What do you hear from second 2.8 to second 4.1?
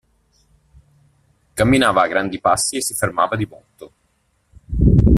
si fermava di botto.